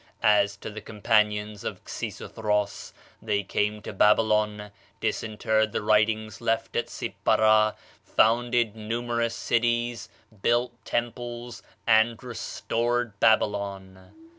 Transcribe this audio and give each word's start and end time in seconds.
As 0.23 0.57
to 0.57 0.71
the 0.71 0.81
companions 0.81 1.63
of 1.63 1.83
Xisuthros, 1.85 2.91
they 3.21 3.43
came 3.43 3.83
to 3.83 3.93
Babylon, 3.93 4.71
disinterred 4.99 5.73
the 5.73 5.83
writings 5.83 6.41
left 6.41 6.75
at 6.75 6.89
Sippara, 6.89 7.75
founded 8.03 8.75
numerous 8.75 9.35
cities, 9.35 10.09
built 10.41 10.73
temples, 10.85 11.61
and 11.85 12.23
restored 12.23 13.19
Babylon." 13.19 14.15